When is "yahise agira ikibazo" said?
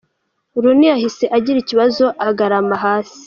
0.91-2.05